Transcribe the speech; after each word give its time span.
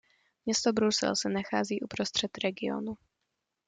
Město 0.45 0.73
Brusel 0.73 1.15
se 1.15 1.29
nachází 1.29 1.81
uprostřed 1.81 2.37
regionu. 2.43 2.97